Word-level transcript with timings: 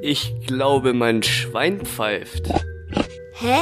Ich 0.00 0.32
glaube, 0.46 0.94
mein 0.94 1.24
Schwein 1.24 1.84
pfeift. 1.84 2.48
Hä? 3.32 3.58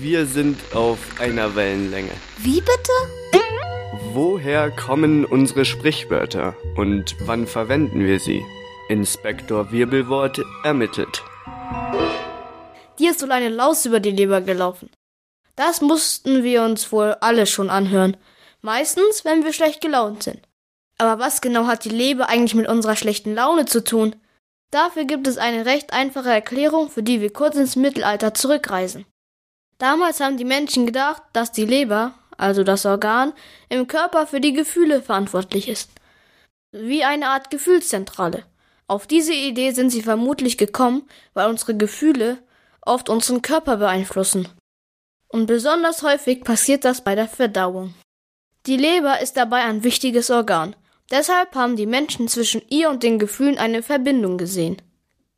Wir 0.00 0.24
sind 0.24 0.58
auf 0.72 0.98
einer 1.18 1.56
Wellenlänge. 1.56 2.12
Wie 2.38 2.60
bitte? 2.60 2.92
Woher 4.12 4.70
kommen 4.70 5.24
unsere 5.24 5.64
Sprichwörter 5.64 6.54
und 6.76 7.16
wann 7.26 7.48
verwenden 7.48 8.06
wir 8.06 8.20
sie? 8.20 8.44
Inspektor 8.88 9.72
Wirbelwort 9.72 10.40
ermittelt. 10.62 11.24
Dir 13.00 13.10
ist 13.10 13.22
wohl 13.22 13.32
eine 13.32 13.48
Laus 13.48 13.84
über 13.84 13.98
die 13.98 14.12
Leber 14.12 14.42
gelaufen. 14.42 14.90
Das 15.56 15.80
mussten 15.80 16.44
wir 16.44 16.62
uns 16.62 16.92
wohl 16.92 17.16
alle 17.20 17.46
schon 17.46 17.70
anhören. 17.70 18.16
Meistens, 18.62 19.24
wenn 19.24 19.42
wir 19.44 19.52
schlecht 19.52 19.80
gelaunt 19.80 20.22
sind. 20.22 20.40
Aber 20.98 21.20
was 21.20 21.40
genau 21.40 21.66
hat 21.66 21.84
die 21.84 21.88
Leber 21.90 22.28
eigentlich 22.28 22.54
mit 22.54 22.68
unserer 22.68 22.94
schlechten 22.94 23.34
Laune 23.34 23.64
zu 23.66 23.82
tun? 23.82 24.14
Dafür 24.70 25.04
gibt 25.04 25.26
es 25.26 25.38
eine 25.38 25.66
recht 25.66 25.92
einfache 25.92 26.30
Erklärung, 26.30 26.90
für 26.90 27.02
die 27.02 27.20
wir 27.20 27.32
kurz 27.32 27.56
ins 27.56 27.76
Mittelalter 27.76 28.34
zurückreisen. 28.34 29.06
Damals 29.78 30.20
haben 30.20 30.36
die 30.36 30.44
Menschen 30.44 30.86
gedacht, 30.86 31.22
dass 31.32 31.52
die 31.52 31.64
Leber, 31.64 32.14
also 32.36 32.64
das 32.64 32.86
Organ, 32.86 33.32
im 33.68 33.86
Körper 33.86 34.26
für 34.26 34.40
die 34.40 34.52
Gefühle 34.52 35.02
verantwortlich 35.02 35.68
ist. 35.68 35.90
Wie 36.72 37.04
eine 37.04 37.28
Art 37.28 37.50
Gefühlszentrale. 37.50 38.44
Auf 38.86 39.06
diese 39.06 39.32
Idee 39.32 39.70
sind 39.72 39.90
sie 39.90 40.02
vermutlich 40.02 40.58
gekommen, 40.58 41.08
weil 41.32 41.48
unsere 41.48 41.76
Gefühle 41.76 42.38
oft 42.82 43.08
unseren 43.08 43.42
Körper 43.42 43.78
beeinflussen. 43.78 44.48
Und 45.28 45.46
besonders 45.46 46.02
häufig 46.02 46.44
passiert 46.44 46.84
das 46.84 47.02
bei 47.02 47.14
der 47.14 47.28
Verdauung. 47.28 47.94
Die 48.66 48.76
Leber 48.76 49.20
ist 49.20 49.36
dabei 49.36 49.62
ein 49.64 49.84
wichtiges 49.84 50.30
Organ. 50.30 50.76
Deshalb 51.10 51.54
haben 51.54 51.76
die 51.76 51.86
Menschen 51.86 52.28
zwischen 52.28 52.62
ihr 52.70 52.88
und 52.90 53.02
den 53.02 53.18
Gefühlen 53.18 53.58
eine 53.58 53.82
Verbindung 53.82 54.38
gesehen. 54.38 54.80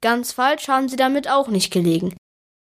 Ganz 0.01 0.33
falsch 0.33 0.69
haben 0.69 0.89
sie 0.89 0.97
damit 0.97 1.29
auch 1.29 1.49
nicht 1.49 1.73
gelegen. 1.73 2.15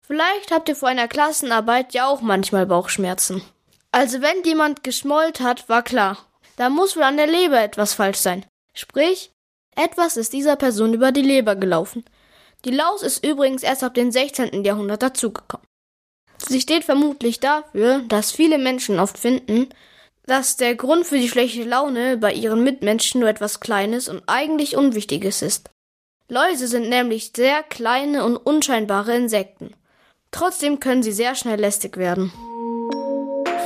Vielleicht 0.07 0.51
habt 0.51 0.69
ihr 0.69 0.75
vor 0.75 0.89
einer 0.89 1.07
Klassenarbeit 1.07 1.95
ja 1.95 2.09
auch 2.09 2.21
manchmal 2.21 2.67
Bauchschmerzen. 2.67 3.43
Also 3.93 4.21
wenn 4.21 4.43
jemand 4.45 4.83
geschmollt 4.83 5.41
hat, 5.41 5.69
war 5.69 5.83
klar. 5.83 6.19
Da 6.57 6.69
muss 6.69 6.97
wohl 6.97 7.05
an 7.05 7.17
der 7.17 7.27
Leber 7.27 7.61
etwas 7.63 7.95
falsch 7.95 8.19
sein. 8.19 8.45
Sprich, 8.75 9.31
etwas 9.77 10.17
ist 10.17 10.33
dieser 10.33 10.57
Person 10.57 10.95
über 10.95 11.13
die 11.13 11.23
Leber 11.23 11.57
gelaufen. 11.57 12.05
Die 12.65 12.71
Laus 12.71 13.03
ist 13.03 13.25
übrigens 13.25 13.63
erst 13.63 13.83
ab 13.83 13.95
dem 13.95 14.11
16. 14.11 14.65
Jahrhundert 14.65 15.03
dazugekommen. 15.03 15.67
Sie 16.49 16.61
steht 16.61 16.85
vermutlich 16.85 17.41
dafür, 17.41 18.01
dass 18.09 18.33
viele 18.33 18.59
Menschen 18.59 18.99
oft 18.99 19.19
finden, 19.19 19.69
dass 20.27 20.57
der 20.57 20.75
Grund 20.75 21.07
für 21.07 21.19
die 21.19 21.29
schlechte 21.29 21.65
Laune 21.65 22.17
bei 22.17 22.33
ihren 22.33 22.63
Mitmenschen 22.63 23.21
nur 23.21 23.29
etwas 23.29 23.61
Kleines 23.61 24.09
und 24.09 24.23
eigentlich 24.27 24.77
Unwichtiges 24.77 25.43
ist. 25.43 25.71
Läuse 26.29 26.69
sind 26.69 26.89
nämlich 26.89 27.33
sehr 27.35 27.63
kleine 27.63 28.25
und 28.25 28.37
unscheinbare 28.37 29.17
Insekten. 29.17 29.75
Trotzdem 30.31 30.79
können 30.79 31.03
sie 31.03 31.13
sehr 31.13 31.35
schnell 31.35 31.59
lästig 31.59 31.97
werden. 31.97 32.33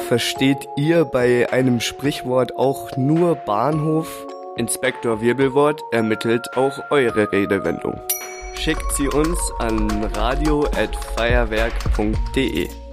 Versteht 0.09 0.67
ihr 0.77 1.05
bei 1.05 1.53
einem 1.53 1.81
Sprichwort 1.81 2.57
auch 2.57 2.97
nur 2.97 3.35
Bahnhof? 3.35 4.27
Inspektor 4.57 5.21
Wirbelwort 5.21 5.83
ermittelt 5.93 6.57
auch 6.57 6.79
eure 6.91 7.31
Redewendung. 7.33 8.01
Schickt 8.55 8.93
sie 8.93 9.09
uns 9.09 9.39
an 9.59 9.91
radio@feuerwerk.de. 10.15 12.84